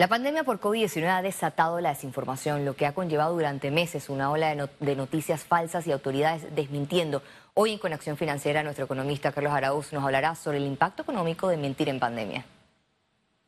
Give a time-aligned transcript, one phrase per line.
[0.00, 4.30] La pandemia por COVID-19 ha desatado la desinformación, lo que ha conllevado durante meses una
[4.30, 7.20] ola de, noticias falsas y autoridades desmintiendo.
[7.54, 11.56] Hoy en Conexión Financiera, nuestro economista Carlos Arauz nos hablará sobre el impacto económico de
[11.56, 12.46] mentir en pandemia.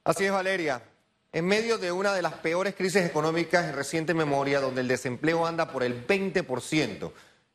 [0.03, 0.83] Así es, Valeria.
[1.33, 5.47] En medio de una de las peores crisis económicas en reciente memoria, donde el desempleo
[5.47, 7.13] anda por el 20%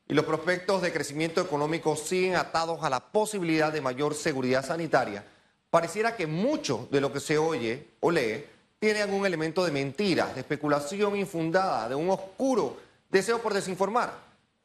[0.07, 5.25] y los prospectos de crecimiento económico siguen atados a la posibilidad de mayor seguridad sanitaria,
[5.69, 8.54] pareciera que mucho de lo que se oye o lee
[8.85, 12.77] tiene algún elemento de mentira, de especulación infundada, de un oscuro
[13.09, 14.13] deseo por desinformar.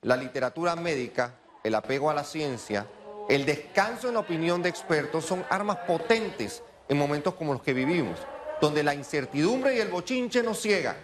[0.02, 2.86] La literatura médica, el apego a la ciencia,
[3.30, 7.72] el descanso en la opinión de expertos son armas potentes en momentos como los que
[7.72, 8.18] vivimos,
[8.60, 10.96] donde la incertidumbre y el bochinche nos ciegan.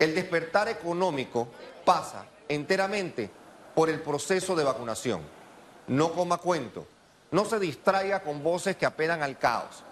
[0.00, 1.46] El despertar económico
[1.84, 3.30] pasa enteramente
[3.76, 5.20] por el proceso de vacunación.
[5.86, 6.84] No coma cuento,
[7.30, 9.84] no se distraiga con voces que apelan al caos.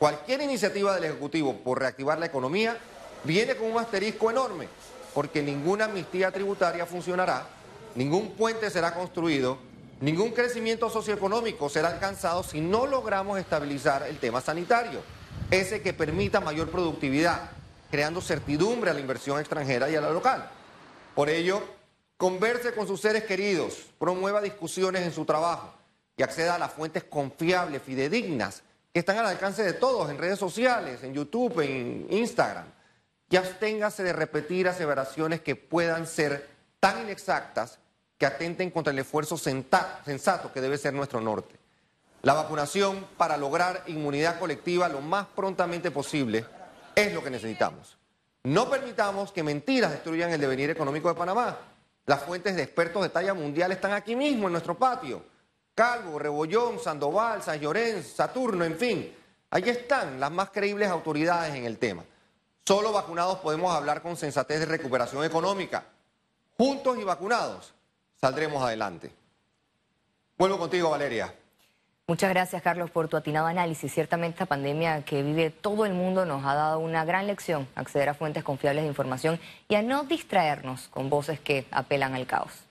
[0.00, 2.78] Cualquier iniciativa del Ejecutivo por reactivar la economía
[3.22, 4.66] viene con un asterisco enorme,
[5.12, 7.46] porque ninguna amnistía tributaria funcionará,
[7.94, 9.58] ningún puente será construido,
[10.00, 15.02] ningún crecimiento socioeconómico será alcanzado si no logramos estabilizar el tema sanitario,
[15.50, 17.50] ese que permita mayor productividad,
[17.90, 20.48] creando certidumbre a la inversión extranjera y a la local.
[21.14, 21.62] Por ello,
[22.16, 25.74] converse con sus seres queridos, promueva discusiones en su trabajo
[26.16, 28.62] y acceda a las fuentes confiables, fidedignas,
[28.92, 32.66] que están al alcance de todos en redes sociales, en YouTube, en Instagram.
[33.28, 36.48] Y absténgase de repetir aseveraciones que puedan ser
[36.80, 37.78] tan inexactas
[38.18, 41.58] que atenten contra el esfuerzo sensato que debe ser nuestro norte.
[42.22, 46.44] La vacunación para lograr inmunidad colectiva lo más prontamente posible
[46.94, 47.96] es lo que necesitamos.
[48.42, 51.58] No permitamos que mentiras destruyan el devenir económico de Panamá.
[52.06, 55.22] Las fuentes de expertos de talla mundial están aquí mismo en nuestro patio.
[55.80, 59.16] Calvo, Rebollón, Sandoval, San Llorens, Saturno, en fin.
[59.48, 62.04] Ahí están las más creíbles autoridades en el tema.
[62.66, 65.86] Solo vacunados podemos hablar con sensatez de recuperación económica.
[66.58, 67.72] Juntos y vacunados
[68.20, 69.10] saldremos adelante.
[70.36, 71.34] Vuelvo contigo, Valeria.
[72.06, 73.90] Muchas gracias, Carlos, por tu atinado análisis.
[73.90, 78.10] Ciertamente, la pandemia que vive todo el mundo nos ha dado una gran lección, acceder
[78.10, 82.69] a fuentes confiables de información y a no distraernos con voces que apelan al caos.